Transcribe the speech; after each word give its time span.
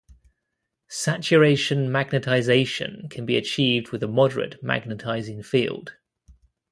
Saturation 0.87 1.91
magnetization 1.91 3.07
can 3.11 3.23
be 3.23 3.37
achieved 3.37 3.91
with 3.91 4.01
a 4.01 4.07
moderate 4.07 4.63
magnetizing 4.63 5.43
field. 5.43 5.95